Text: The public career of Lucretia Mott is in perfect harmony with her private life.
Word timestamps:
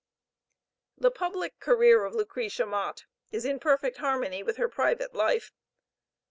The 0.97 1.11
public 1.11 1.59
career 1.59 2.05
of 2.05 2.15
Lucretia 2.15 2.65
Mott 2.65 3.05
is 3.31 3.45
in 3.45 3.59
perfect 3.59 3.97
harmony 3.97 4.41
with 4.41 4.57
her 4.57 4.67
private 4.67 5.13
life. 5.13 5.51